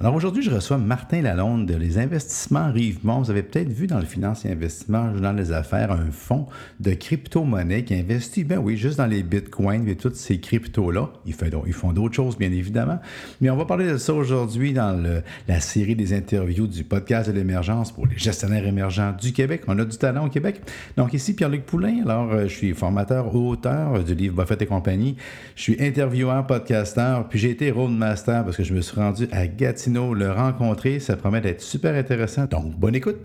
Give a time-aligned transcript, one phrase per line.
[0.00, 3.20] Alors aujourd'hui, je reçois Martin Lalonde de Les Investissements Rivemont.
[3.20, 6.46] Vous avez peut-être vu dans le Finance et Investissement, dans les affaires, un fonds
[6.78, 11.10] de crypto-monnaie qui investit, ben oui, juste dans les bitcoins et toutes ces cryptos-là.
[11.26, 11.34] Ils,
[11.72, 13.00] font d'autres choses, bien évidemment.
[13.40, 15.04] Mais on va parler de ça aujourd'hui dans
[15.48, 19.62] la série des interviews du podcast de l'émergence pour les gestionnaires émergents du Québec.
[19.66, 20.60] On a du talent au Québec.
[20.96, 22.02] Donc ici, Pierre-Luc Poulain.
[22.04, 25.16] Alors, euh, je suis formateur, auteur du livre Buffett et compagnie.
[25.56, 29.48] Je suis intervieweur, podcasteur, puis j'ai été roadmaster parce que je me suis rendu à
[29.48, 31.00] Gatineau le rencontrer.
[31.00, 32.46] Ça promet d'être super intéressant.
[32.46, 33.16] Donc, bonne écoute.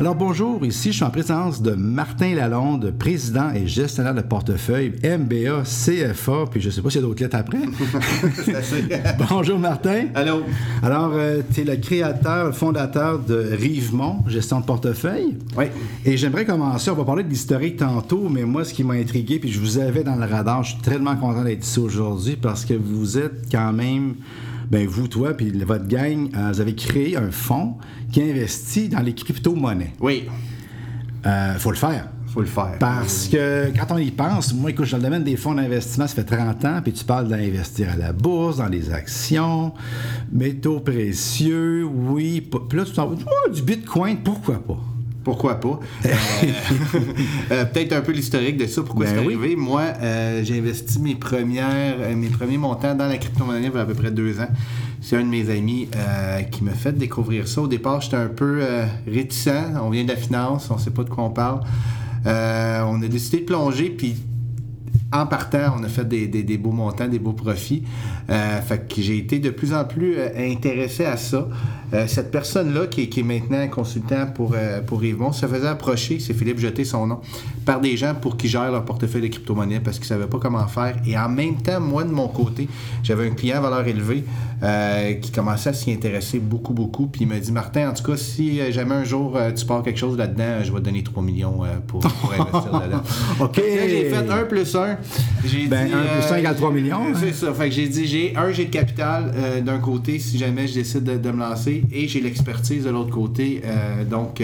[0.00, 4.94] Alors bonjour, ici je suis en présence de Martin Lalonde, président et gestionnaire de portefeuille
[5.04, 7.58] MBA CFA, puis je ne sais pas s'il y a d'autres lettres après.
[9.28, 10.06] bonjour Martin.
[10.14, 10.40] Allô.
[10.82, 15.36] Alors, euh, tu es le créateur, le fondateur de Rivemont, gestion de portefeuille.
[15.58, 15.66] Oui.
[16.06, 19.38] Et j'aimerais commencer, on va parler de l'historique tantôt, mais moi ce qui m'a intrigué,
[19.38, 22.64] puis je vous avais dans le radar, je suis tellement content d'être ici aujourd'hui parce
[22.64, 24.14] que vous êtes quand même
[24.70, 27.76] ben vous, toi, puis votre gang, euh, vous avez créé un fonds
[28.12, 29.94] qui investit dans les crypto-monnaies.
[30.00, 30.28] Oui.
[31.26, 32.08] Euh, faut le faire.
[32.28, 32.76] Faut le faire.
[32.78, 35.54] Parce que quand on y pense, moi, écoute, je suis dans le domaine des fonds
[35.54, 39.74] d'investissement, ça fait 30 ans, puis tu parles d'investir à la bourse, dans les actions,
[40.30, 42.40] métaux précieux, oui.
[42.40, 44.78] Puis là, tu t'en oh, du bitcoin, pourquoi pas?
[45.22, 45.78] Pourquoi pas?
[46.06, 46.08] Euh,
[47.50, 49.54] euh, peut-être un peu l'historique de ça, pourquoi ben c'est arrivé.
[49.54, 53.80] Moi, euh, j'ai investi mes, premières, mes premiers montants dans la crypto-monnaie il y a
[53.80, 54.48] à peu près deux ans.
[55.02, 55.88] C'est un de mes amis
[56.50, 57.62] qui m'a fait découvrir ça.
[57.62, 58.62] Au départ, j'étais un peu
[59.06, 59.48] réticent.
[59.82, 61.60] On vient de la finance, on ne sait pas de quoi on parle.
[62.26, 64.16] on a décidé de plonger, puis
[65.12, 67.82] en partant, on a fait des, beaux montants, des beaux profits.
[68.28, 71.48] fait que j'ai été de plus en plus intéressé à ça.
[71.92, 75.00] Euh, cette personne-là, qui, est maintenant consultant pour, euh, pour
[75.32, 77.20] se faisait approcher, c'est Philippe Jeté son nom,
[77.70, 80.40] par des gens pour qui gèrent leur portefeuille de crypto-monnaies parce qu'ils ne savaient pas
[80.40, 80.96] comment faire.
[81.06, 82.68] Et en même temps, moi, de mon côté,
[83.04, 84.24] j'avais un client à valeur élevée
[84.64, 87.06] euh, qui commençait à s'y intéresser beaucoup, beaucoup.
[87.06, 90.00] Puis il m'a dit Martin, en tout cas, si jamais un jour tu pars quelque
[90.00, 93.02] chose là-dedans, je vais te donner 3 millions pour, investir là-dedans.
[93.38, 93.62] OK.
[93.64, 94.96] J'ai fait 1 plus 1.
[95.68, 97.02] Ben, 1 plus 1 égale 3 millions.
[97.14, 97.54] C'est ça.
[97.54, 99.32] Fait que j'ai dit j'ai un, j'ai de capital
[99.64, 103.62] d'un côté si jamais je décide de me lancer et j'ai l'expertise de l'autre côté.
[103.64, 104.42] Euh, donc,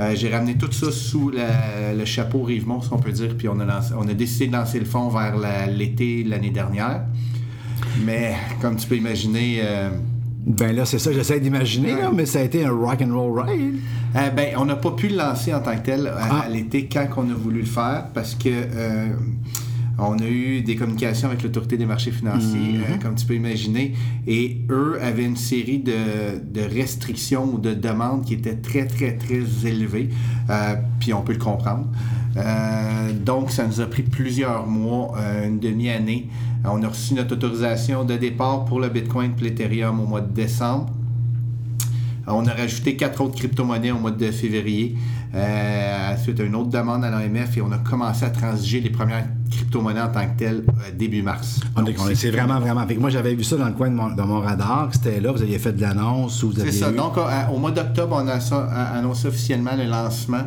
[0.00, 3.48] euh, euh, j'ai ramené tout ça sous le chapeau Rivemont, si on peut dire, puis
[3.48, 5.36] on a, on a décidé de lancer le fond vers
[5.68, 7.02] l'été l'année dernière.
[8.04, 9.62] Mais comme tu peux imaginer.
[10.46, 13.76] ben là, c'est ça, j'essaie d'imaginer, mais ça a été un rock and roll ride.
[14.14, 16.48] ben, on n'a pas pu le lancer en tant que tel à, ah.
[16.48, 18.50] l'été quand on a voulu le faire parce que
[20.00, 22.82] on a eu des communications avec l'autorité des marchés financiers, mhm.
[22.82, 23.94] euh, comme tu peux imaginer,
[24.26, 29.42] et eux avaient une série de, restrictions ou de demandes qui étaient très, très, très
[29.64, 30.10] élevées,
[30.48, 31.86] euh, puis on peut le comprendre.
[32.36, 36.28] Euh, donc, ça nous a pris plusieurs mois, une demi-année.
[36.64, 40.32] On a reçu notre autorisation de départ pour le Bitcoin et l'Ethereum au mois de
[40.32, 40.92] décembre.
[42.26, 44.96] On a rajouté quatre autres crypto-monnaies au mois de février.
[45.34, 48.90] Euh, suite à une autre demande à l'AMF et on a commencé à transiger les
[48.90, 51.60] premières crypto-monnaies en tant que telles euh, début mars.
[52.14, 52.84] c'est vraiment, vraiment.
[52.98, 55.72] moi, j'avais vu ça dans le coin de mon, radar, c'était là, vous aviez fait
[55.72, 56.44] de l'annonce.
[56.56, 56.90] C'est ça.
[56.90, 57.14] Donc,
[57.52, 58.38] au mois d'octobre, on a
[58.96, 60.44] annoncé officiellement le lancement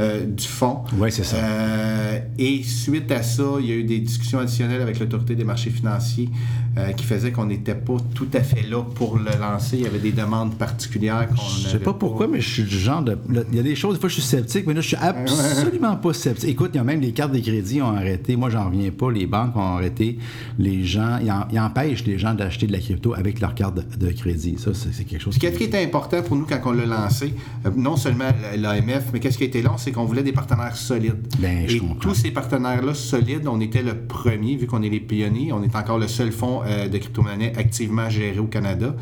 [0.00, 0.78] euh, du fonds.
[0.96, 1.36] Oui, c'est ça.
[1.36, 5.44] Euh, et suite à ça, il y a eu des discussions additionnelles avec l'autorité des
[5.44, 6.30] marchés financiers
[6.78, 9.78] euh, qui faisaient qu'on n'était pas tout à fait là pour le lancer.
[9.78, 12.78] Il y avait des demandes particulières qu'on Je sais pas pourquoi, mais je suis du
[12.78, 13.18] genre de.
[13.50, 15.96] Il y a des choses, des fois, je suis sceptique, mais là, je suis absolument
[15.96, 16.50] pas sceptique.
[16.50, 18.36] Écoute, il y a même les cartes de crédit ont arrêté.
[18.36, 19.10] Moi, j'en reviens pas.
[19.10, 20.18] Les banques ont arrêté.
[20.58, 24.54] Les gens, ils, empêchent les gens d'acheter de la crypto avec leur carte de, crédit.
[24.58, 25.34] Ça, c'est quelque chose.
[25.34, 27.34] Ce qui était important pour nous quand on l'a lancé,
[27.76, 31.26] non seulement l'AMF, mais qu'est-ce qui a été long, c'est qu'on voulait des partenaires solides.
[31.40, 35.52] Ben, et tous ces partenaires-là solides, on était le premier, vu qu'on est les pionniers.
[35.52, 38.94] On est encore le seul fonds euh, de crypto-monnaie activement géré au Canada.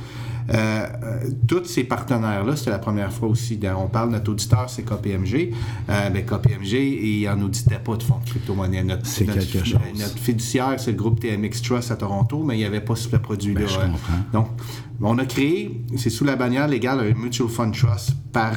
[0.51, 3.59] Euh, euh, tous ces partenaires-là, c'était la première fois aussi.
[3.77, 5.53] On parle, notre auditeur, c'est KPMG.
[5.89, 8.83] Euh, ben, KPMG, il n'en auditait pas de fonds de crypto-monnaie.
[8.83, 12.97] Notre, notre, fiduciaire, c'est le groupe TMX Trust à Toronto, mais il n'y avait pas
[12.97, 13.67] ce produit-là.
[13.79, 13.93] Ben,
[14.33, 14.49] donc,
[15.01, 18.55] on a créé, c'est sous la bannière légale, un Mutual Fund Trust par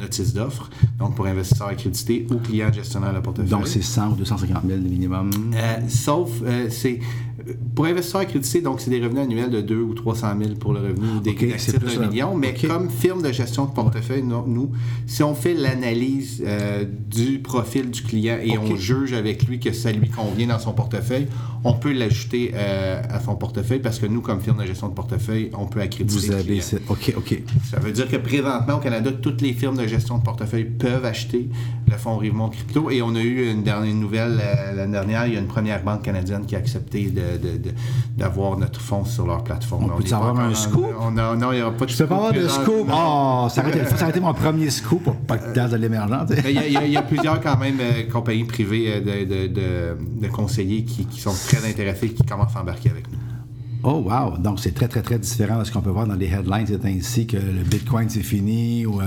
[0.00, 3.50] notice d'offre, donc pour investisseurs accrédités ou clients gestionnaires de portefeuille.
[3.50, 5.30] Donc, c'est 100 ou 250 000 minimum?
[5.88, 6.30] sauf,
[6.70, 6.98] c'est
[7.74, 10.80] pour investisseurs accrédités, donc c'est des revenus annuels de 2 ou 300 000 pour le
[10.80, 11.31] revenu des
[11.96, 12.34] D'un million.
[12.36, 14.70] Mais comme firme de gestion de portefeuille, nous,
[15.06, 19.72] si on fait l'analyse euh, du profil du client et on juge avec lui que
[19.72, 21.26] ça lui convient dans son portefeuille,
[21.64, 24.94] on peut l'ajouter euh, à son portefeuille parce que nous, comme firme de gestion de
[24.94, 26.60] portefeuille, on peut accréditer Vous le avez.
[26.88, 27.42] OK, OK.
[27.70, 31.04] Ça veut dire que présentement, au Canada, toutes les firmes de gestion de portefeuille peuvent
[31.04, 31.48] acheter
[31.88, 32.90] le fonds Rivemont Crypto.
[32.90, 35.26] Et on a eu une dernière nouvelle euh, l'année dernière.
[35.26, 37.74] Il y a une première banque canadienne qui a accepté de- de- de-
[38.16, 39.84] d'avoir notre fonds sur leur plateforme.
[39.84, 40.84] On Mais peut avoir un en- scoop?
[41.00, 42.88] on a- non, il n'y aura pas de Je peux pas avoir de scoop?
[42.92, 46.26] Oh, ça aurait été mon premier scoop pour podcast de l'émergent.
[46.26, 50.84] tu Il y, a- il il plusieurs quand même euh, compagnies privées euh, de, conseillers
[50.84, 53.18] qui, qui sont très intéressés et qui commencent à embarquer avec nous.
[53.84, 54.38] Oh, wow.
[54.38, 56.66] Donc, c'est très, très, très différent de ce qu'on peut voir dans les headlines.
[56.66, 59.00] C'est ainsi que le Bitcoin, c'est fini ou.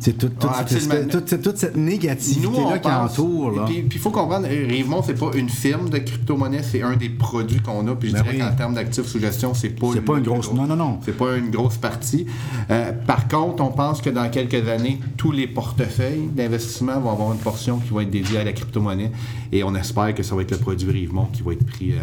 [0.00, 3.50] C'est toute, toute, Ah, cette, toute, cette- toute cette négativité-là qui pense- entoure.
[3.52, 3.64] Là.
[3.66, 7.10] Puis il faut comprendre, euh, Rivemont, c'est pas une firme de crypto-monnaie, c'est un des
[7.10, 7.94] produits qu'on a.
[7.94, 8.40] Puis je Ben dirais oui.
[8.40, 10.98] qu'en termes d'actifs sous gestion, c'est pas C'est pas une grosse- gros- non, non, non.
[11.04, 12.26] C'est pas une grosse partie.
[12.70, 17.32] Euh, par contre, on pense que dans quelques années, tous les portefeuilles d'investissement vont avoir
[17.32, 19.12] une portion qui va être dédiée à la crypto-monnaie.
[19.52, 21.96] Et on espère que ça va être le produit Rivemont qui va être pris euh,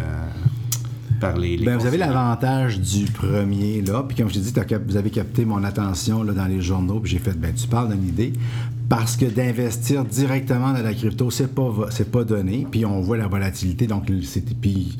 [1.20, 1.56] par les.
[1.56, 4.04] les Ben, vous avez l'avantage du premier, là.
[4.06, 7.00] Puis comme je t'ai dit, cap- vous avez capté mon attention là, dans les journaux.
[7.00, 8.32] Puis j'ai fait, ben, tu parles d'une idée.
[8.88, 12.66] Parce que d'investir directement dans la crypto, c'est pas, c'est pas donné.
[12.70, 13.86] Puis on voit la volatilité.
[13.86, 14.44] Donc, c'est.
[14.60, 14.96] Puis.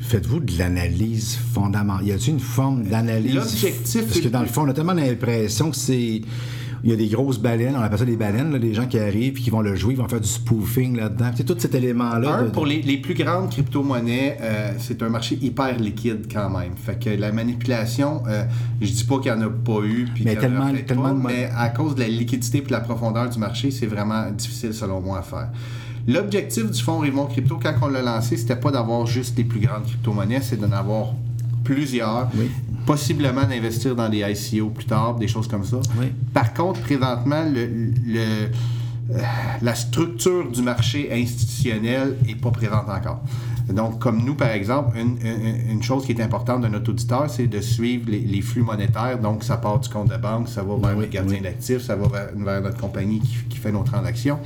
[0.00, 2.06] Faites-vous de l'analyse fondamentale.
[2.06, 3.34] Y a-t-il une forme d'analyse?
[3.34, 6.20] L'objectif, Parce que dans le fond, on a tellement l'impression que c'est.
[6.84, 8.98] Il y a des grosses baleines, on appelle ça des baleines, là, des gens qui
[8.98, 11.30] arrivent puis qui vont le jouer, ils vont faire du spoofing là-dedans.
[11.36, 12.34] C'est tout cet élément-là.
[12.38, 16.50] Un, de- pour les, les plus grandes crypto-monnaies, euh, c'est un marché hyper liquide quand
[16.50, 16.72] même.
[16.76, 18.44] Fait que la manipulation, euh,
[18.80, 21.14] je dis pas qu'il n'y en a pas eu, puis Mais tellement- tellement pas, de
[21.14, 24.28] mon- mais à cause de la liquidité et de la profondeur du marché, c'est vraiment
[24.30, 25.48] difficile selon moi à faire.
[26.08, 29.60] L'objectif du fonds Rivemont Crypto, quand on l'a lancé, c'était pas d'avoir juste les plus
[29.60, 31.14] grandes crypto-monnaies, c'est d'en avoir
[31.64, 32.28] plusieurs.
[32.34, 32.50] Oui.
[32.86, 35.76] Possiblement d'investir dans des ICO plus tard, des choses comme ça.
[35.98, 36.06] Oui.
[36.34, 37.66] Par contre, présentement, le,
[38.04, 38.48] le-
[39.10, 39.18] euh,
[39.60, 43.20] la structure du marché institutionnel n'est pas présente encore.
[43.68, 47.28] Donc, comme nous, par exemple, une, une- une chose qui est importante de notre auditeur,
[47.30, 49.18] c'est de suivre les, les flux monétaires.
[49.20, 51.42] Donc, ça part du compte de banque, ça va vers Oui, le gardien oui.
[51.42, 54.38] d'actifs, ça va vers, vers notre compagnie qui, qui fait nos transactions.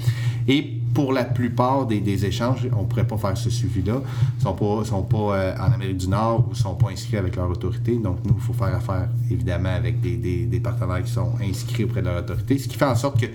[0.49, 4.01] Et pour la plupart des, des échanges, on ne pourrait pas faire ce suivi-là.
[4.01, 6.91] Ils ne sont pas, sont pas euh, en Amérique du Nord ou ne sont pas
[6.91, 7.97] inscrits avec leur autorité.
[7.97, 11.85] Donc, nous, il faut faire affaire, évidemment, avec des, des- des partenaires qui sont inscrits
[11.85, 12.57] auprès de leur autorité.
[12.59, 13.27] Ce qui fait en sorte que,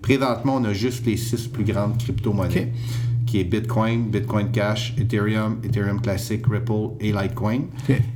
[0.00, 2.72] présentement, on a juste les six plus grandes crypto-monnaies.
[3.30, 7.60] Qui est Bitcoin, Bitcoin Cash, Ethereum, Ethereum Classic, Ripple et Litecoin.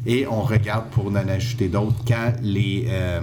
[0.05, 2.87] Et on regarde pour en ajouter d'autres quand les...
[2.88, 3.20] euh,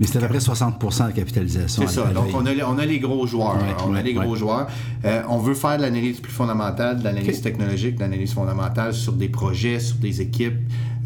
[0.00, 0.78] Mais c'est à peu près 60
[1.08, 1.84] de capitalisation.
[1.86, 2.06] c'est ça.
[2.12, 3.56] Donc, on a, les- on a les gros joueurs.
[3.56, 4.38] Ouais, on a les gros ouais.
[4.38, 4.66] joueurs.
[5.04, 9.12] Euh, on veut faire de l'analyse plus fondamentale, de l'analyse technologique, de l'analyse fondamentale sur
[9.12, 10.54] des projets, sur des équipes,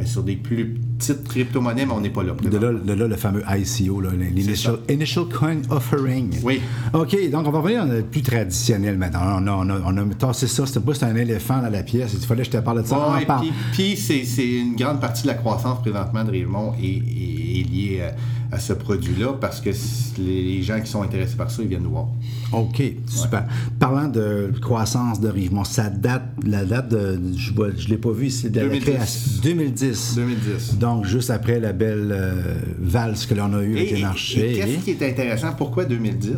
[0.00, 2.32] euh, sur des plus petites crypto-monnaies, mais on n'est pas là.
[2.42, 6.34] De là, de là, le fameux ICO, l'initial Initial Coin Offering.
[6.42, 6.60] Oui.
[6.92, 9.40] OK, donc on va revenir le plus traditionnel maintenant.
[9.42, 11.82] On a, on a, on a tassé ça, c'était pas c'était un éléphant dans la
[11.82, 12.12] pièce.
[12.14, 12.96] Il fallait que je te parle de ça.
[13.26, 13.42] Parle.
[13.42, 17.62] puis, puis c'est, une grande partie de la croissance présentement de Rivemont est, est- est
[17.70, 18.14] liée à,
[18.52, 19.70] à ce produit-là parce que
[20.18, 22.06] les, gens qui sont intéressés par ça, ils viennent nous voir.
[22.52, 23.44] OK, super.
[23.78, 28.26] Parlant de croissance de Rivemont, ça date, la date de, je ne l'ai pas vu
[28.26, 28.84] ici, de la 2010.
[28.84, 29.30] création.
[29.42, 30.14] 2010.
[30.16, 30.78] 2010.
[30.78, 34.52] Donc, juste après la belle euh, valse que l'on a eue avec les et- marchés.
[34.52, 35.52] et qu'est-ce qui est intéressant?
[35.56, 36.32] Pourquoi 2010?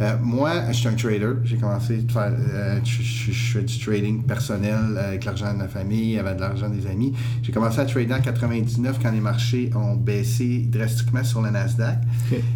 [0.00, 1.32] Euh, moi, je suis un trader.
[1.44, 2.32] J'ai commencé à faire.
[2.54, 6.40] euh, je, je- je fais du trading personnel avec l'argent de ma famille, avec de
[6.40, 7.12] l'argent des amis.
[7.42, 11.98] J'ai commencé à trader en 99 quand les marchés ont baissé drastiquement sur le Nasdaq.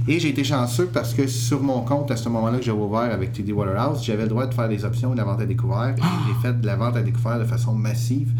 [0.08, 3.12] Et j'ai été chanceux parce que sur mon compte, à ce moment-là que j'avais ouvert
[3.12, 5.94] avec TD Waterhouse, j'avais le droit de faire des options de la vente à découvert.
[5.98, 8.32] Et j'ai fait de la vente à découvert de façon massive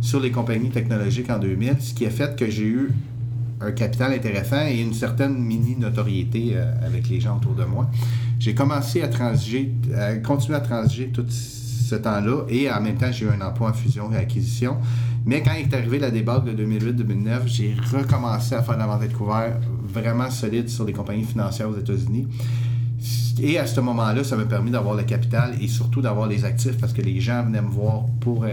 [0.00, 2.90] sur les compagnies technologiques en 2000, ce qui a fait que j'ai eu
[3.60, 7.90] un capital intéressant et une certaine mini-notoriété euh, avec les gens autour de moi.
[8.38, 13.10] J'ai commencé à transiger, à continuer à transiger tout ce temps-là et en même temps,
[13.10, 14.76] j'ai eu un emploi en fusion et acquisition.
[15.26, 19.02] Mais quand est arrivé la débâcle de 2008-2009, j'ai recommencé à faire de la vente
[19.02, 22.26] à découvert vraiment solide sur les compagnies financières aux États-Unis.
[23.42, 26.78] Et à ce moment-là, ça m'a permis d'avoir le capital et surtout d'avoir les actifs
[26.78, 28.48] parce que les gens venaient me voir pour euh,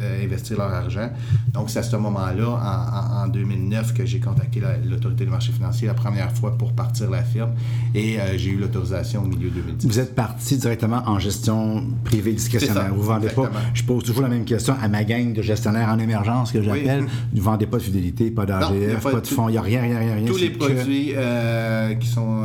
[0.00, 1.10] euh, investir leur argent.
[1.52, 5.30] Donc, c'est à ce moment-là, en, en- en 2009, que j'ai contacté la- l'autorité du
[5.30, 7.50] marché financier la première fois pour partir la firme
[7.94, 9.86] et euh, j'ai eu l'autorisation au milieu 2010.
[9.86, 12.94] Vous êtes parti directement en gestion privée discrétionnaire.
[12.94, 13.50] Vous vendez pas.
[13.74, 17.04] Je pose toujours la même question à ma gang de gestionnaires en émergence que j'appelle.
[17.34, 19.82] Vous vendez pas de fidélité, pas d'AGF, pas pas, de fonds, il n'y a rien,
[19.82, 20.26] rien, rien, rien.
[20.26, 22.42] Tous les que- produits euh, qui sont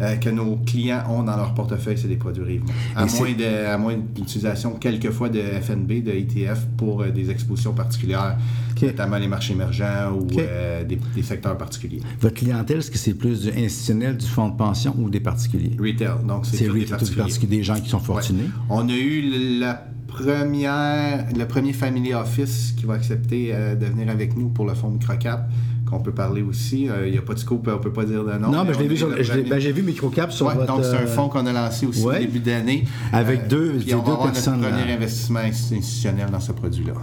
[0.00, 2.72] euh, que nos clients ont dans leur portefeuille, c'est des produits Rivemont.
[2.94, 7.72] À moins, de, à moins d'utilisation quelquefois de FNB, de ETF pour euh, des expositions
[7.72, 8.36] particulières,
[8.80, 12.00] notamment les marchés émergents ou euh, des, secteurs particuliers.
[12.20, 15.76] Votre clientèle, est-ce que c'est plus du institutionnel, du fonds de pension ou des particuliers?
[15.78, 17.56] Retail, donc c'est des particuliers.
[17.58, 18.48] des gens qui sont fortunés.
[18.70, 24.36] On a eu la première, le premier family office qui va accepter de venir avec
[24.36, 25.48] nous pour le fonds microcap
[25.88, 26.84] qu'on peut parler aussi.
[26.84, 28.50] Il euh, n'y a pas de scoop, on ne peut pas dire de nom.
[28.50, 30.66] Non, mais, je l'ai vu, ben, j'ai vu Microcap sur votre...
[30.66, 32.84] Donc, c'est un fonds qu'on a lancé aussi au début d'année.
[33.12, 34.60] Avec euh, deux, deux on va personnes.
[34.60, 36.94] Notre premier investissement institutionnel dans ce produit-là.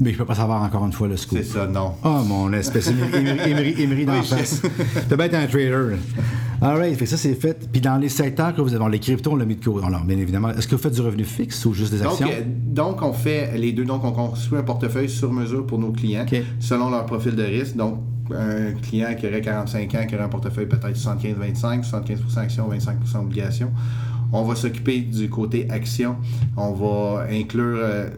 [0.00, 1.38] Mais je peux pas savoir encore une fois le scoop.
[1.38, 1.92] C'est ça, non.
[2.02, 4.62] Oh, mon espèce Émery dans la face.
[5.08, 5.96] Tu bien être un trader.
[6.62, 7.68] All right, fait ça, c'est fait.
[7.70, 9.84] Puis dans les secteurs que vous avez, les cryptos, on l'a mis de côté.
[9.84, 12.26] Alors, bien évidemment, est-ce que vous faites du revenu fixe ou juste des actions?
[12.26, 13.84] Donc, euh, donc on fait les deux.
[13.84, 16.26] Donc, on construit un portefeuille sur mesure pour nos clients,
[16.58, 17.76] selon leur profil de risque.
[17.76, 18.00] Donc,
[18.34, 23.20] un client qui aurait 45 ans, qui aurait un portefeuille peut-être 75-25, 75% actions, 25%
[23.20, 23.72] obligations.
[24.32, 26.16] On va s'occuper du côté action.
[26.56, 28.08] On va inclure euh,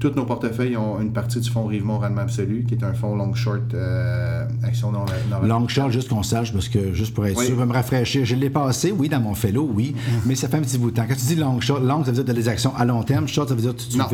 [0.00, 3.14] tous nos portefeuilles ont une partie du fonds Rivemont Rendement Absolu, qui est un fonds
[3.14, 5.04] long short euh, action non,
[5.42, 8.24] Long short, juste qu'on sache, parce que juste pour être sûr, je vais me rafraîchir.
[8.24, 10.12] Je l'ai passé, oui, dans mon fellow, oui, mm-hmm.
[10.26, 11.04] mais ça fait un petit bout de temps.
[11.06, 13.28] Quand tu dis long short, long, ça veut dire des actions à long terme.
[13.28, 14.06] Short, ça veut dire tu, non,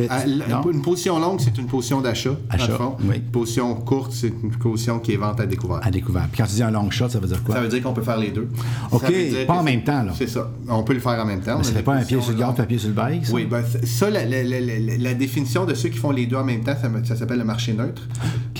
[0.50, 0.70] non?
[0.72, 2.36] Une position longue, c'est une position d'achat.
[2.50, 2.72] Achat.
[2.72, 2.96] Fond.
[3.04, 3.16] Oui.
[3.16, 5.80] Une position courte, c'est une position qui est vente à découvert.
[5.82, 6.26] À découvert.
[6.32, 7.54] Puis quand tu dis un long short, ça veut dire quoi?
[7.54, 8.48] Ça veut dire qu'on peut faire les deux.
[8.90, 9.12] OK,
[9.46, 10.12] pas en même temps, là.
[10.16, 10.50] C'est ça.
[10.68, 11.62] On peut le faire en même temps.
[11.62, 13.62] Ce n'est pas un pied sur le garde, un pied sur le bail, Oui, ben,
[13.84, 17.38] ça, la, la définition de ceux qui font les deux en même temps, ça, s'appelle
[17.38, 18.02] le marché neutre.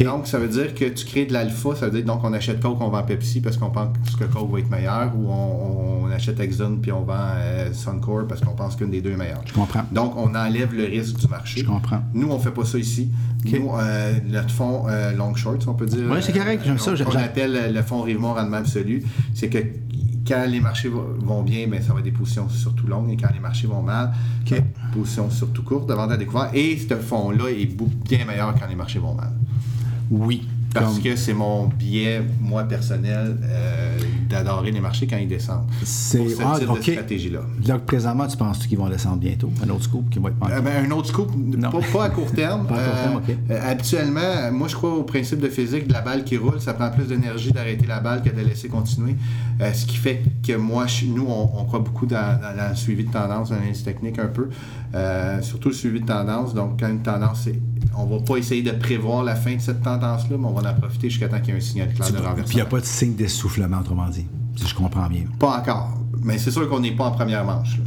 [0.00, 2.61] Donc, ça veut dire que tu crées de l'alpha, ça veut dire donc on achète
[2.61, 6.40] Coke, on vend Pepsi parce qu'on pense que Coke va être meilleur, ou on, achète
[6.40, 9.42] Exxon puis on vend euh, Suncor parce qu'on pense qu'une des deux est meilleure.
[9.44, 9.85] Je comprends.
[9.90, 11.61] Donc, on enlève le risque du marché.
[11.61, 12.00] Je comprends.
[12.14, 13.11] Nous, on fait pas ça ici.
[13.44, 16.04] Nous, euh, notre fonds euh, long short, on peut dire.
[16.11, 16.92] Oui, c'est correct, j'aime ça.
[17.06, 19.02] On appelle le fonds Rivemont rendement absolu.
[19.35, 19.58] C'est que
[20.26, 23.11] quand les marchés vont bien, ben, ça va être des positions surtout longues.
[23.11, 24.62] Et quand les marchés vont mal, okay.
[24.92, 26.50] positions surtout courtes, devant à découvert.
[26.54, 29.33] Et ce fonds-là est bien meilleur quand les marchés vont mal.
[30.11, 30.47] Oui,
[30.80, 35.66] parce que c'est mon biais, moi, personnel, euh, d'adorer les marchés quand ils descendent.
[35.83, 37.40] C'est ce ah, type stratégie-là.
[37.66, 39.50] Là, présentement, tu penses qu'ils vont descendre bientôt?
[39.64, 41.30] Un autre scoop qui va être euh, ben, Un autre scoop,
[41.92, 42.66] pas, à court terme.
[42.68, 46.00] pas à court terme, euh, Habituellement, moi, je crois au principe de physique de la
[46.00, 46.61] balle qui roule.
[46.61, 49.16] Ça prend plus d'énergie d'arrêter la balle que de la laisser continuer.
[49.61, 53.50] ce qui fait que moi, nous, on, croit beaucoup dans, dans, le suivi de tendance,
[53.50, 54.49] dans l'analyse technique un peu.
[55.42, 56.54] surtout le suivi de tendance.
[56.54, 57.61] Donc, quand une tendance est
[57.97, 60.75] on va pas essayer de prévoir la fin de cette tendance-là, mais on va en
[60.75, 62.45] profiter jusqu'à temps qu'il y ait un signal clair de renversement.
[62.45, 65.25] Puis il n'y a pas de signe d'essoufflement, autrement dit, si je comprends bien.
[65.38, 65.99] Pas encore.
[66.23, 67.78] Mais c'est sûr qu'on n'est pas en première manche.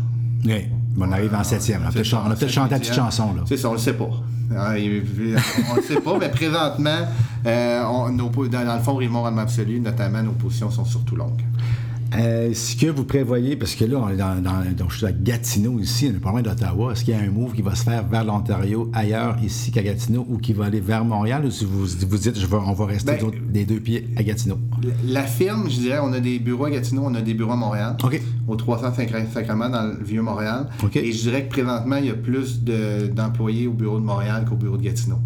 [0.45, 0.67] Oui,
[0.97, 1.81] on arrive en septième.
[1.83, 3.35] On a peut-être chanté la petite chanson.
[3.45, 4.09] C'est ça, on le sait pas.
[4.55, 7.07] Ah, on ne sait pas, mais présentement,
[7.45, 11.43] euh, dans, le fond, Raymond Rendement Absolu, notamment, nos positions sont surtout longues.
[12.15, 14.41] Euh, ce que vous prévoyez, parce que là, on est dans,
[14.75, 16.91] donc je suis à Gatineau ici, on est pas loin d'Ottawa.
[16.91, 19.83] Est-ce qu'il y a un move qui va se faire vers l'Ontario ailleurs ici qu'à
[19.83, 22.85] Gatineau ou qui va aller vers Montréal ou si vous vous dites je on va
[22.85, 24.57] rester ben, des deux pieds à Gatineau?
[25.05, 27.57] La firme, je dirais, on a des bureaux à Gatineau, on a des bureaux à
[27.57, 27.95] Montréal.
[28.03, 28.21] OK.
[28.47, 30.67] Au 350 Sacrement dans le vieux Montréal.
[30.95, 34.55] Et je dirais que présentement, il y a plus d'employés au bureau de Montréal qu'au
[34.55, 35.19] bureau de Gatineau.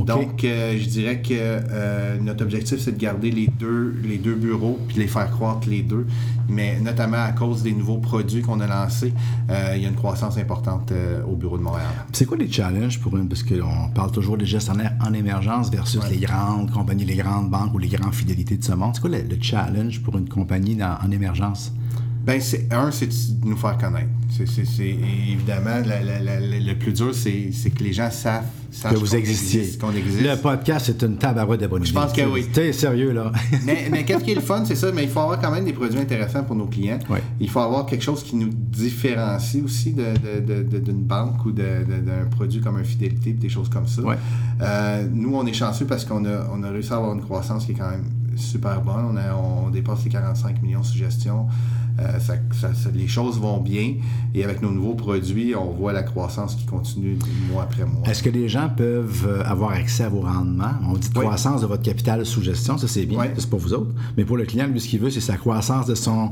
[0.00, 4.34] Donc, euh, je dirais que euh, notre objectif, c'est de garder les deux, les deux
[4.34, 6.06] bureaux puis les faire croître les deux.
[6.48, 9.12] Mais notamment à cause des nouveaux produits qu'on a lancés,
[9.50, 10.92] euh, il y a une croissance importante
[11.26, 11.88] au bureau de Montréal.
[12.12, 16.00] C'est quoi les challenges pour une, parce qu'on parle toujours des gestionnaires en émergence versus
[16.10, 18.92] les grandes compagnies, les grandes banques ou les grandes fidélités de ce monde.
[18.94, 21.72] C'est quoi le, challenge pour une compagnie en émergence?
[22.24, 24.08] Ben, c'est, un, c'est de nous faire connaître.
[24.30, 28.44] C'est, évidemment, le plus dur, c'est, que les gens savent,
[28.90, 29.76] que vous existiez.
[29.76, 30.22] qu'on existe.
[30.22, 32.46] Le podcast, c'est une tabarouette de bonne Je pense que oui.
[32.52, 33.32] T'es sérieux, là?
[33.66, 35.64] mais, mais qu'est-ce qui est le fun, c'est ça, mais il faut avoir quand même
[35.64, 36.98] des produits intéressants pour nos clients.
[37.40, 42.76] Il faut avoir quelque chose qui nous différencie aussi d'une banque ou d'un produit comme
[42.76, 44.02] un fidélité, des choses comme ça.
[44.60, 47.66] Euh, nous, on est chanceux parce qu'on a, on a réussi à avoir une croissance
[47.66, 48.04] qui est quand même
[48.36, 49.18] super bonne.
[49.34, 51.48] On, on dépasse les 45 millions sous gestion.
[52.00, 52.18] Euh,
[52.94, 53.94] les choses vont bien
[54.34, 57.18] et avec nos nouveaux produits, on voit la croissance qui continue
[57.50, 58.06] mois après mois.
[58.08, 60.72] Est-ce que les gens peuvent euh, avoir accès à vos rendements?
[60.88, 63.90] On dit croissance de votre capital sous gestion, ça c'est bien, c'est pour vous autres.
[64.16, 66.30] Mais pour le client, lui, ce qu'il veut, c'est sa croissance de son,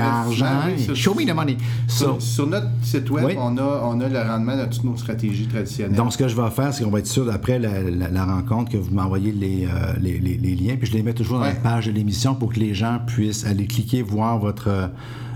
[0.00, 0.46] argent.
[0.94, 1.56] Show me the money.
[1.86, 5.96] sur, notre site web, on, a, on a le rendement de toutes nos stratégies traditionnelles.
[5.96, 8.76] Donc, ce que je vais faire, c'est qu'on va être sûr, après la, rencontre, que
[8.76, 11.92] vous m'envoyez euh, les, les, liens, puis je les mets toujours dans la page de
[11.92, 14.90] l'émission pour que les gens puissent aller cliquer, voir votre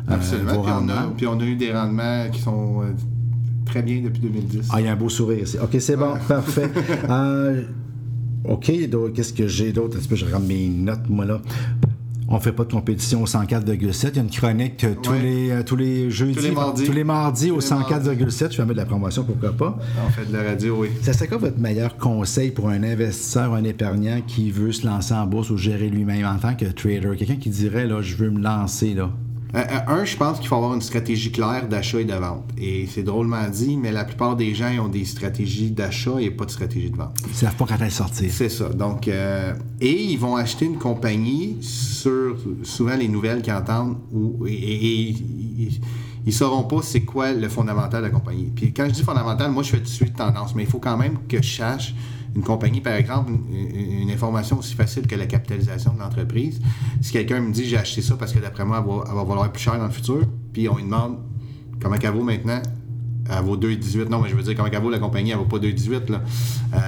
[0.09, 0.63] Absolument.
[1.17, 2.93] puis, on a, eu des rendements qui sont euh,
[3.65, 4.69] très bien depuis 2010.
[4.71, 5.57] Ah, il y a un beau sourire ici.
[5.63, 6.71] OK, c'est bon, parfait.
[7.09, 7.63] Euh,
[8.45, 8.73] OK,
[9.15, 9.99] qu'est-ce que j'ai d'autre?
[10.11, 11.41] Je regarde mes notes, moi, là.
[12.35, 14.09] On fait pas de compétition au 104,7.
[14.09, 16.35] Il y a une chronique euh, tous, les, euh, tous les jeudis,
[16.87, 18.53] tous les mardis, au 104,7.
[18.53, 19.79] Je vais mettre de la promotion, pourquoi pas.
[20.07, 20.89] On fait de la radio, oui.
[21.03, 25.13] Ça serait quoi votre meilleur conseil pour un investisseur, un épargnant qui veut se lancer
[25.13, 27.11] en bourse ou gérer lui-même en tant que trader?
[27.19, 29.11] Quelqu'un qui dirait, là, je veux me lancer, là.
[29.55, 32.45] Euh, euh, un, je pense qu'il faut avoir une stratégie claire d'achat et de vente.
[32.57, 36.47] Et c'est drôlement dit, mais la plupart des gens ont des stratégies d'achat et pas
[36.47, 37.17] de stratégie de vente.
[37.29, 38.31] Ils savent pas quand elle sortir.
[38.33, 38.71] C'est ça.
[38.71, 44.47] Donc, euh, et ils vont acheter une compagnie sur souvent les nouvelles qu'ils entendent ou,
[44.47, 45.15] et,
[46.25, 48.51] ils ne sauront pas c'est quoi le fondamental de la compagnie.
[48.55, 50.79] Puis quand je dis fondamental, moi je fais tout de suite tendance, mais il faut
[50.79, 51.95] quand même que je sache
[52.35, 56.61] une compagnie, par exemple, une, information aussi facile que la capitalisation de l'entreprise.
[57.01, 59.63] Si quelqu'un me dit j'ai acheté ça parce que d'après moi, elle va, valoir plus
[59.63, 60.23] cher dans le futur,
[60.53, 61.19] puis on lui demande
[61.81, 62.61] comment elle vaut maintenant,
[63.31, 64.09] elle vaut 2,18.
[64.09, 66.11] Non, mais je veux dire, comment elle vaut la compagnie, elle vaut pas 2,18.
[66.11, 66.21] Là.
[66.75, 66.79] Euh,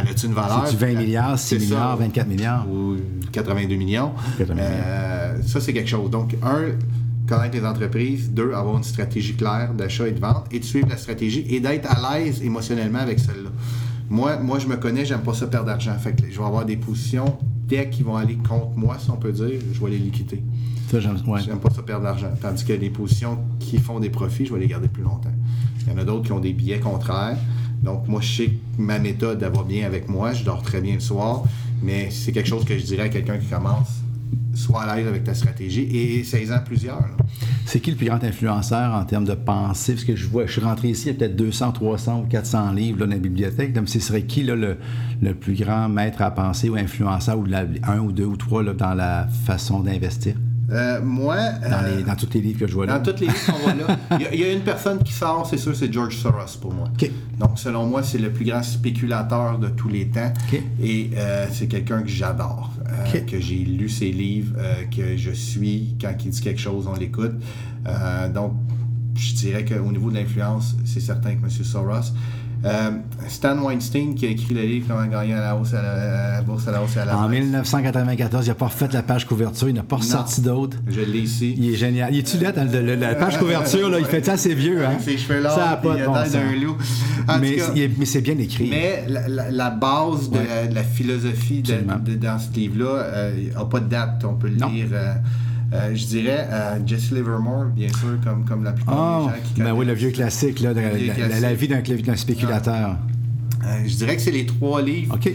[0.00, 0.64] elle a-tu une valeur?
[0.66, 2.66] C'est 20 milliards, 6 milliards, 24 milliards?
[2.68, 2.96] Ou
[3.32, 4.12] 82 millions.
[4.40, 6.10] Euh, ça, c'est quelque chose.
[6.10, 6.72] Donc, un,
[7.26, 8.30] connaître les entreprises.
[8.30, 10.46] Deux, avoir une stratégie claire d'achat et de vente.
[10.50, 13.50] Et de suivre la stratégie et d'être à l'aise émotionnellement avec celle-là.
[14.08, 15.96] Moi, moi, je me connais, j'aime pas ça perdre d'argent.
[15.98, 19.16] Fait que je vais avoir des positions tech qui vont aller contre moi, si on
[19.16, 20.42] peut dire, je vais les liquider.
[20.90, 22.30] Ça, j'aime J'aime pas ça perdre d'argent.
[22.40, 25.32] Tandis que les positions qui font des profits, je vais les garder plus longtemps.
[25.84, 27.36] Il y en a d'autres qui ont des billets contraires.
[27.82, 30.32] Donc, moi, je sais que ma méthode, elle va bien avec moi.
[30.32, 31.42] Je dors très bien le soir.
[31.82, 34.02] Mais c'est quelque chose que je dirais à quelqu'un qui commence
[34.54, 37.04] sois à l'aise avec ta stratégie et 16 ans plusieurs.
[37.66, 39.94] C'est qui le plus grand influenceur en termes de pensée?
[39.94, 42.26] Parce que je vois, je suis rentré ici, il y a peut-être 200, 300 ou
[42.28, 43.72] 400 livres dans la bibliothèque.
[43.72, 44.78] Donc, ce serait qui le,
[45.34, 47.46] plus grand maître à penser ou influenceur ou
[47.82, 50.36] un ou deux ou trois dans la façon d'investir?
[50.70, 51.36] Euh, moi.
[51.36, 52.98] Dans, les, euh, dans, tous les livres que je vois là.
[52.98, 54.18] Dans tous les livres qu'on voit là.
[54.32, 56.88] Il y, a, une personne qui sort, c'est sûr, c'est George Soros pour moi.
[57.38, 60.32] Donc, selon moi, c'est le plus grand spéculateur de tous les temps.
[60.82, 62.72] Et euh, c'est quelqu'un que j'adore.
[63.26, 64.56] Que j'ai lu ses livres,
[64.96, 65.96] que je suis.
[66.00, 67.34] Quand il dit quelque chose, on l'écoute.
[68.34, 68.52] donc,
[69.14, 71.50] je dirais qu'au niveau de l'influence, c'est certain que M.
[71.50, 72.12] Soros.
[72.66, 72.90] Euh,
[73.28, 76.66] Stan Weinstein qui a écrit le livre Comment gagner à la hausse à la, bourse
[76.66, 79.74] à la hausse à la En 1994, il n'a pas refait la page couverture, il
[79.74, 80.76] n'a pas ressorti d'autres.
[80.88, 81.54] Je l'ai ici.
[81.56, 82.12] Il est génial.
[82.12, 83.88] Il est-tu là dans la page couverture?
[83.88, 84.84] Là, il fait ça assez vieux.
[84.84, 84.98] Hein?
[85.00, 86.76] Ses cheveux longs, ça n'a pas de bon d'un loup.
[87.40, 88.68] mais, c'est bien écrit.
[88.70, 93.02] Mais la, base de, la, philosophie de, dans ce livre-là
[93.54, 94.24] n'a euh, pas de date.
[94.24, 94.88] On peut le lire.
[94.92, 95.14] Euh,
[95.72, 99.54] euh, je dirais euh, Jesse Livermore, bien sûr, comme, comme la plupart des ah, gens
[99.54, 102.96] qui ben oui, le vieux classique, là, la, vie d'un spéculateur.
[103.64, 105.16] Euh, je dirais que c'est les trois livres.
[105.16, 105.32] OK.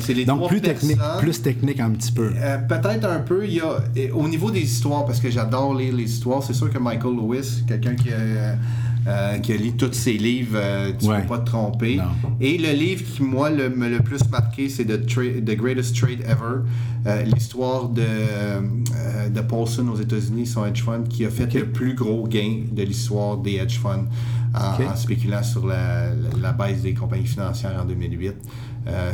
[0.00, 2.30] c'est les Donc, plus technique, plus technique un petit peu.
[2.68, 3.44] Peut-être un peu.
[3.44, 6.70] Il y a, au niveau des histoires, parce que j'adore lire les histoires, c'est sûr
[6.70, 8.56] que Michael Lewis, quelqu'un qui a
[9.06, 12.00] euh, qui a lu tous ses livres, euh, tu ne peux pas te tromper.
[12.40, 16.20] Et le livre qui, moi, le, me le plus marqué, c'est The, The, Greatest Trade
[16.20, 16.62] Ever,
[17.06, 18.02] euh, l'histoire de,
[19.28, 22.82] de Paulson aux États-Unis, son hedge fund, qui a fait le plus gros gain de
[22.82, 24.06] l'histoire des hedge funds
[24.54, 26.06] en, spéculant sur la,
[26.40, 28.34] la, baisse des compagnies financières en 2008.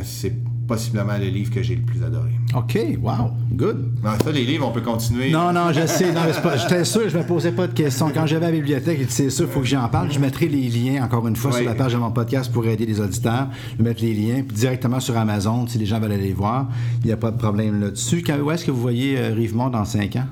[0.04, 0.34] c'est
[0.70, 2.30] possiblement le livre que j'ai le plus adoré.
[2.54, 3.90] OK, wow, good.
[4.22, 5.32] ça, les livres, on peut continuer.
[5.32, 6.14] Non, non, je sais.
[6.58, 8.08] J'étais sûr, je ne me posais pas de questions.
[8.14, 10.12] Quand j'avais la bibliothèque, c'est sûr, il faut que j'en parle.
[10.12, 12.86] Je mettrai les liens, encore une fois, sur la page de mon podcast pour aider
[12.86, 13.48] les auditeurs.
[13.72, 16.68] Je vais mettre les liens directement sur Amazon si les gens veulent aller voir.
[17.02, 18.24] Il n'y a pas de problème là-dessus.
[18.40, 20.26] Où est-ce que vous voyez euh, Rivemont dans 5 ans?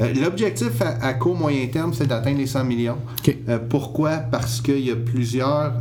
[0.00, 2.98] Euh, l'objectif à, court moyen terme, c'est d'atteindre les 100 millions.
[3.48, 4.18] Euh, pourquoi?
[4.18, 5.72] Parce qu'il y a plusieurs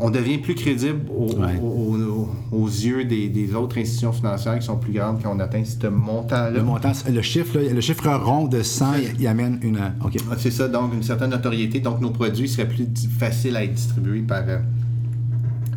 [0.00, 5.34] on devient plus crédible aux, yeux des, autres institutions financières qui sont plus grandes quand
[5.34, 6.50] on atteint ce montant-là.
[6.50, 8.86] Le montant, le chiffre, le chiffre rond de 100,
[9.18, 9.78] il, amène une.
[9.78, 11.80] Ah, c'est ça, donc une certaine notoriété.
[11.80, 12.86] Donc nos produits seraient plus
[13.18, 14.58] faciles à être distribués par, euh,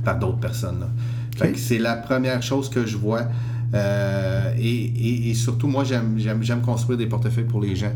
[0.04, 0.88] par d'autres personnes.
[1.56, 3.24] C'est la première chose que je vois.
[3.74, 7.92] Euh, et, surtout, moi, j'aime construire des portefeuilles pour les gens.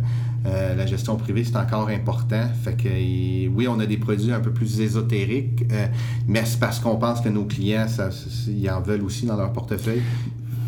[0.45, 2.43] Euh, la gestion privée, c'est encore important.
[2.63, 5.87] Fait que, oui, on a des produits un peu plus ésotériques, euh,
[6.27, 7.87] mais c'est parce qu'on pense que nos clients,
[8.47, 10.01] ils en veulent aussi dans leur portefeuille.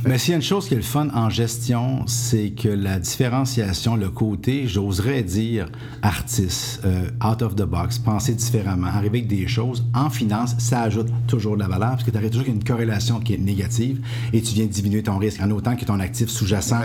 [0.06, 3.00] Mais s'il y a une chose qui est le fun en gestion, c'est que la
[3.00, 5.70] différenciation, le côté, j'oserais dire,
[6.02, 10.84] artiste, euh, out of the box, penser différemment, arriver avec des choses, en finance, ça
[10.84, 14.00] ajoute toujours de la valeur parce que tu arrives toujours une corrélation qui est négative
[14.32, 16.82] et tu viens diminuer ton risque en autant que ton actif sous-jacent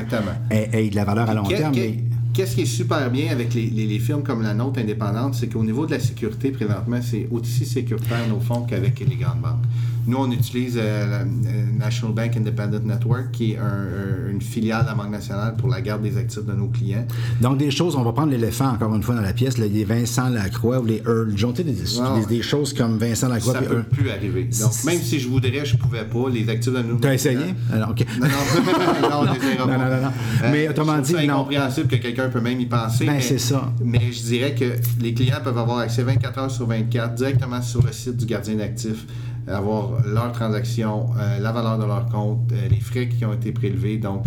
[0.51, 1.75] ait, de la valeur à long terme.
[2.33, 5.63] Qu'est-ce qui est super bien avec les, les, firmes comme la nôtre indépendante, c'est qu'au
[5.63, 9.63] niveau de la sécurité, présentement, c'est aussi sécuritaire, au fond, qu'avec les grandes banques.
[10.07, 13.59] Nous, on utilise la National Bank Independent Network, qui est
[14.31, 17.07] une filiale de la Banque nationale pour la garde des actifs de nos clients.
[17.41, 20.29] Donc, des choses, on va prendre l'éléphant encore une fois dans la pièce, les Vincent
[20.29, 21.65] Lacroix ou les Earl Jones, des,
[22.29, 23.55] des, choses comme Vincent Lacroix.
[23.55, 24.45] Ça ne peut plus arriver.
[24.61, 26.29] Donc, même si je voudrais, je ne pouvais pas.
[26.33, 27.55] Les actifs de nos Tu as essayé?
[27.73, 28.29] Alors, Non,
[29.09, 30.13] non, non, non, non, non, non,
[30.51, 33.07] Mais autrement dit, c'est incompréhensible que quelqu'un peut même y penser.
[33.07, 33.73] Ben, c'est ça.
[33.83, 37.83] Mais je dirais que les clients peuvent avoir accès 24 heures sur 24 directement sur
[37.83, 39.07] le site du gardien d'actifs
[39.47, 43.53] avoir leur transaction, euh, la valeur de leur compte, euh, les frais qui ont été
[43.53, 43.99] prélevés.
[43.99, 44.25] Donc,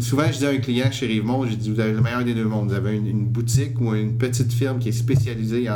[0.00, 2.34] souvent, je dis à un client chez Rivemont, je dis, vous avez le meilleur des
[2.34, 2.68] deux mondes.
[2.68, 5.68] Vous avez une, boutique ou une petite firme qui est spécialisée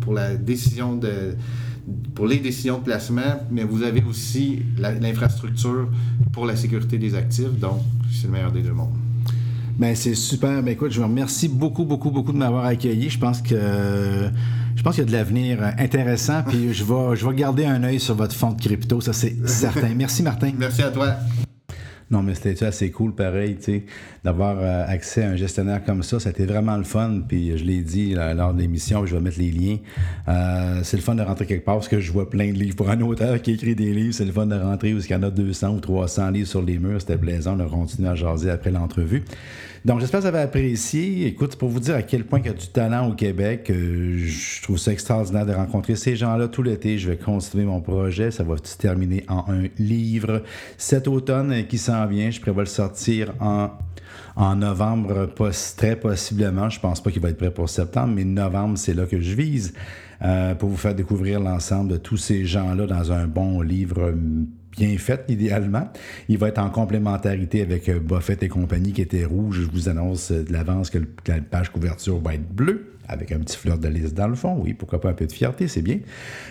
[0.00, 1.34] pour la décision de
[2.14, 5.88] pour les décisions de placement, mais vous avez aussi l'infrastructure
[6.32, 7.58] pour la sécurité des actifs.
[7.58, 7.80] Donc,
[8.12, 8.94] c'est le meilleur des deux mondes.
[9.78, 10.62] Bien, c'est super.
[10.62, 13.10] Bien, écoute, je vous remercie beaucoup, beaucoup, beaucoup de m'avoir accueilli.
[13.10, 14.30] Je pense que
[14.82, 16.42] je pense qu'il y a de l'avenir intéressant.
[16.42, 19.36] Puis je vais, je vais garder un œil sur votre fonds de crypto, ça c'est
[19.46, 19.94] certain.
[19.94, 20.50] Merci Martin.
[20.58, 21.14] Merci à toi.
[22.10, 23.84] Non, mais c'était assez cool, pareil, tu sais,
[24.24, 26.18] d'avoir euh, accès à un gestionnaire comme ça.
[26.18, 27.20] C'était vraiment le fun.
[27.26, 29.76] Puis je l'ai dit lors de l'émission, je vais mettre les liens.
[30.26, 32.74] Euh, c'est le fun de rentrer quelque part parce que je vois plein de livres.
[32.74, 35.14] Pour un auteur qui écrit des livres, c'est le fun de rentrer où il y
[35.14, 37.00] en a 200 ou 300 livres sur les murs.
[37.00, 39.22] C'était plaisant de continuer à jaser après l'entrevue.
[39.84, 41.26] Donc, j'espère que vous avez apprécié.
[41.26, 44.16] Écoute, pour vous dire à quel point il y a du talent au Québec, euh,
[44.16, 46.98] je trouve ça extraordinaire de rencontrer ces gens-là tout l'été.
[46.98, 48.30] Je vais continuer mon projet.
[48.30, 50.42] Ça va se terminer en un livre
[50.78, 52.30] cet automne qui s'en vient.
[52.30, 53.70] Je prévois le sortir en
[54.36, 55.30] en novembre,
[55.76, 56.70] très possiblement.
[56.70, 59.34] Je pense pas qu'il va être prêt pour septembre, mais novembre, c'est là que je
[59.34, 59.74] vise
[60.22, 64.14] euh, pour vous faire découvrir l'ensemble de tous ces gens-là dans un bon livre
[64.72, 65.88] bien fait, idéalement.
[66.28, 69.60] Il va être en complémentarité avec euh, Buffett et compagnie qui était rouge.
[69.62, 73.38] Je vous annonce euh, de l'avance que la page couverture va être bleue avec un
[73.38, 74.56] petit fleur de lys dans le fond.
[74.58, 75.98] Oui, pourquoi pas un peu de fierté, c'est bien.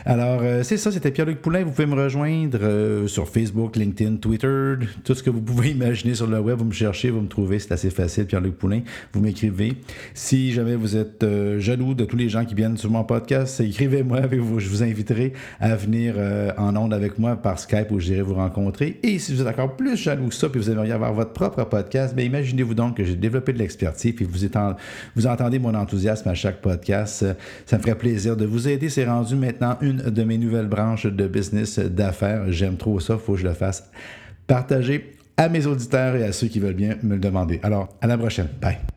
[0.06, 1.64] Alors, euh, c'est ça, c'était Pierre-Luc Poulain.
[1.64, 6.14] Vous pouvez me rejoindre euh, sur Facebook, LinkedIn, Twitter, tout ce que vous pouvez imaginer
[6.14, 6.58] sur le web.
[6.58, 8.82] Vous me cherchez, vous me trouvez, c'est assez facile, Pierre-Luc Poulain.
[9.14, 9.74] Vous m'écrivez.
[10.14, 13.60] Si jamais vous êtes euh, jaloux de tous les gens qui viennent sur mon podcast,
[13.60, 16.16] écrivez-moi, je vous inviterai à venir
[16.58, 19.00] en onde avec moi par Skype où j'irai vous rencontrer.
[19.04, 21.64] Et si vous êtes encore plus jaloux que ça, puis vous aimeriez avoir votre propre
[21.64, 24.48] podcast, bien, imaginez-vous donc que j'ai développé de l'expertise, puis vous,
[25.16, 27.26] vous entendez mon enthousiasme à chaque podcast.
[27.66, 28.90] Ça me ferait plaisir de vous aider.
[28.90, 32.52] C'est rendu maintenant une de mes nouvelles branches de business d'affaires.
[32.52, 33.90] J'aime trop ça, faut que je le fasse
[34.48, 37.60] partager à mes auditeurs et à ceux qui veulent bien me le demander.
[37.64, 38.50] Alors, à la prochaine.
[38.62, 38.91] Bye.